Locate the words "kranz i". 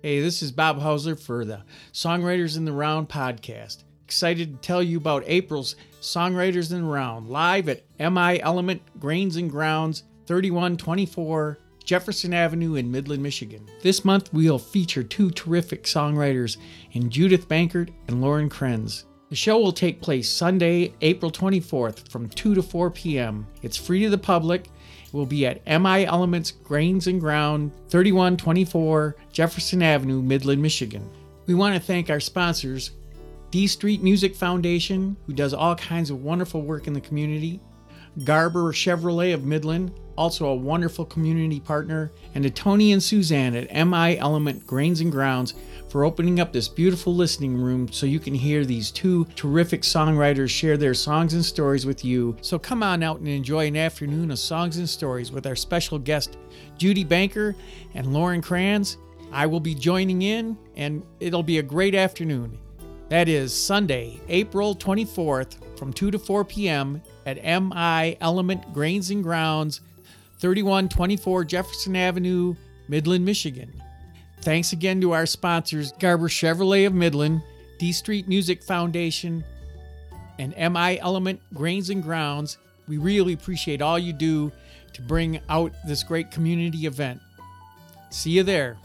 58.42-59.46